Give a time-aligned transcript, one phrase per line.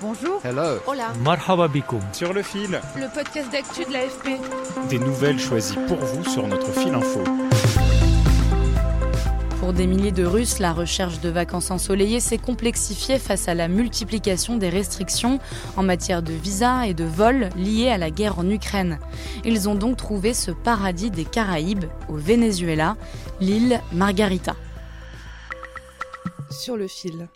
[0.00, 0.40] Bonjour.
[0.44, 0.78] Hello.
[0.86, 1.12] Hola.
[1.24, 2.00] Marhaba bikoum.
[2.12, 4.40] Sur le fil, Le podcast d'actu de l'AFP.
[4.88, 7.20] des nouvelles choisies pour vous sur notre fil info.
[9.60, 13.66] Pour des milliers de Russes, la recherche de vacances ensoleillées s'est complexifiée face à la
[13.68, 15.40] multiplication des restrictions
[15.76, 18.98] en matière de visa et de vol liées à la guerre en Ukraine.
[19.44, 22.96] Ils ont donc trouvé ce paradis des Caraïbes, au Venezuela,
[23.40, 24.54] l'île Margarita.
[26.50, 27.28] Sur le fil.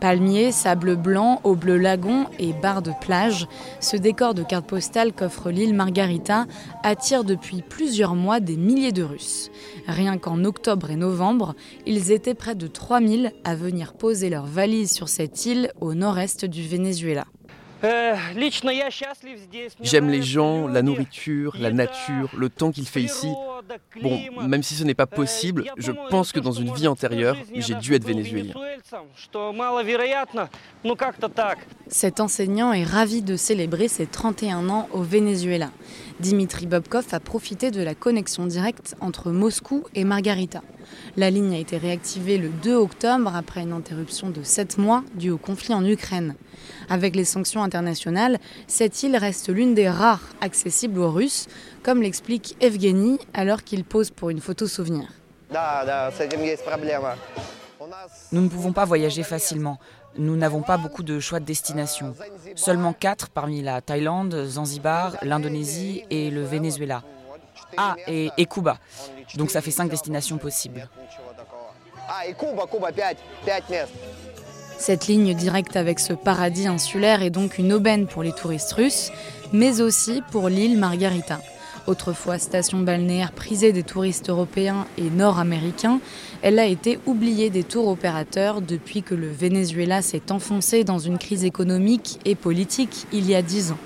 [0.00, 3.46] Palmiers, sable blanc, eau bleu lagon et barres de plage,
[3.80, 6.46] ce décor de carte postale qu'offre l'île Margarita
[6.82, 9.50] attire depuis plusieurs mois des milliers de Russes.
[9.86, 11.54] Rien qu'en octobre et novembre,
[11.86, 16.46] ils étaient près de 3000 à venir poser leurs valises sur cette île au nord-est
[16.46, 17.26] du Venezuela.
[19.82, 23.28] J'aime les gens, la nourriture, la nature, le temps qu'il fait ici.
[24.02, 27.74] Bon, même si ce n'est pas possible, je pense que dans une vie antérieure, j'ai
[27.74, 28.54] dû être vénézuélien.
[31.88, 35.70] Cet enseignant est ravi de célébrer ses 31 ans au Venezuela.
[36.18, 40.62] Dimitri Bobkov a profité de la connexion directe entre Moscou et Margarita.
[41.16, 45.30] La ligne a été réactivée le 2 octobre après une interruption de 7 mois due
[45.30, 46.34] au conflit en Ukraine.
[46.88, 51.46] Avec les sanctions internationales, cette île reste l'une des rares accessibles aux Russes,
[51.82, 55.08] comme l'explique Evgeny alors qu'il pose pour une photo souvenir.
[58.32, 59.78] Nous ne pouvons pas voyager facilement.
[60.16, 62.14] Nous n'avons pas beaucoup de choix de destination.
[62.56, 67.02] Seulement quatre parmi la Thaïlande, Zanzibar, l'Indonésie et le Venezuela.
[67.76, 68.78] Ah, et, et Cuba.
[69.36, 70.88] Donc ça fait cinq destinations possibles.
[74.78, 79.12] Cette ligne directe avec ce paradis insulaire est donc une aubaine pour les touristes russes,
[79.52, 81.40] mais aussi pour l'île Margarita.
[81.86, 86.00] Autrefois station balnéaire prisée des touristes européens et nord-américains,
[86.42, 91.18] elle a été oubliée des tours opérateurs depuis que le Venezuela s'est enfoncé dans une
[91.18, 93.78] crise économique et politique il y a dix ans.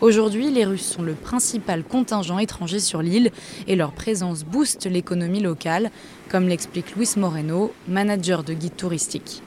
[0.00, 3.30] Aujourd'hui, les Russes sont le principal contingent étranger sur l'île
[3.68, 5.90] et leur présence booste l'économie locale,
[6.28, 9.42] comme l'explique Luis Moreno, manager de guide touristique.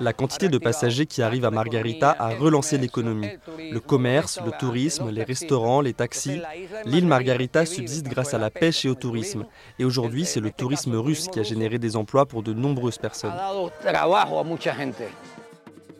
[0.00, 3.28] La quantité de passagers qui arrivent à Margarita a relancé l'économie.
[3.70, 6.40] Le commerce, le tourisme, les restaurants, les taxis.
[6.84, 9.44] L'île Margarita subsiste grâce à la pêche et au tourisme.
[9.78, 13.32] Et aujourd'hui, c'est le tourisme russe qui a généré des emplois pour de nombreuses personnes.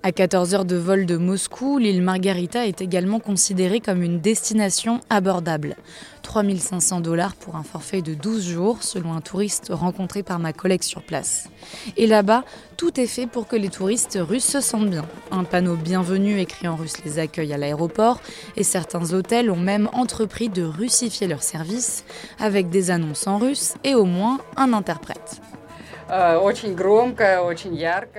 [0.04, 4.98] À 14 heures de vol de Moscou, l'île Margarita est également considérée comme une destination
[5.10, 5.76] abordable.
[6.22, 10.82] 3500 dollars pour un forfait de 12 jours, selon un touriste rencontré par ma collègue
[10.82, 11.48] sur place.
[11.96, 12.42] Et là-bas,
[12.76, 15.06] tout est fait pour que les touristes russes se sentent bien.
[15.30, 18.20] Un panneau bienvenue écrit en russe les accueille à l'aéroport
[18.56, 22.04] et certains hôtels ont même entrepris de russifier leurs services
[22.40, 25.40] avec des annonces en russe et au moins un interprète.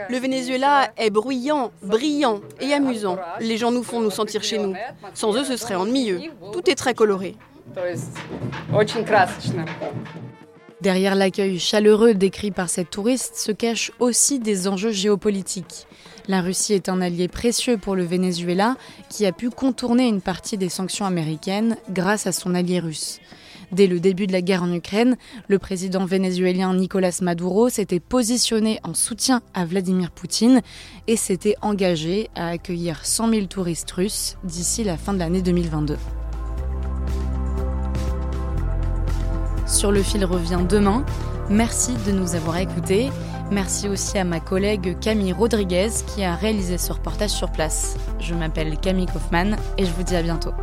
[0.09, 3.19] Le Venezuela est bruyant, brillant et amusant.
[3.39, 4.73] Les gens nous font nous sentir chez nous.
[5.13, 6.21] Sans eux, ce serait ennuyeux.
[6.51, 7.35] Tout est très coloré.
[10.81, 15.87] Derrière l'accueil chaleureux décrit par cette touriste se cachent aussi des enjeux géopolitiques.
[16.27, 18.75] La Russie est un allié précieux pour le Venezuela
[19.09, 23.19] qui a pu contourner une partie des sanctions américaines grâce à son allié russe.
[23.73, 25.17] Dès le début de la guerre en Ukraine,
[25.47, 30.61] le président vénézuélien Nicolas Maduro s'était positionné en soutien à Vladimir Poutine
[31.07, 35.97] et s'était engagé à accueillir 100 000 touristes russes d'ici la fin de l'année 2022.
[39.65, 41.03] Sur le fil revient demain.
[41.49, 43.09] Merci de nous avoir écoutés.
[43.49, 47.97] Merci aussi à ma collègue Camille Rodriguez qui a réalisé ce reportage sur place.
[48.19, 50.53] Je m'appelle Camille Kaufmann et je vous dis à bientôt.